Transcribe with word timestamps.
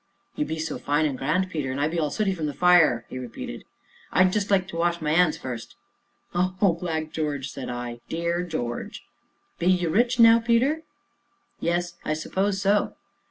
"You 0.35 0.45
be 0.45 0.57
so 0.57 0.79
fine 0.79 1.05
an' 1.05 1.15
grand, 1.15 1.51
Peter, 1.51 1.71
an' 1.71 1.77
I 1.77 1.87
be 1.87 1.99
all 1.99 2.09
sooty 2.09 2.33
from 2.33 2.47
the 2.47 2.55
fire!" 2.55 3.05
he 3.07 3.19
repeated. 3.19 3.65
"I'd 4.11 4.33
like 4.49 4.63
to 4.63 4.67
just 4.67 4.73
wash 4.73 4.99
my 4.99 5.11
'ands 5.11 5.37
first." 5.37 5.75
"Oh, 6.33 6.55
Black 6.81 7.11
George!" 7.11 7.51
said 7.51 7.69
I, 7.69 7.99
"dear 8.09 8.41
George." 8.41 9.03
"Be 9.59 9.67
you 9.67 9.91
rich 9.91 10.19
now, 10.19 10.39
Peter?" 10.39 10.81
"Yes, 11.59 11.97
I 12.03 12.15
suppose 12.15 12.59
so." 12.59 12.95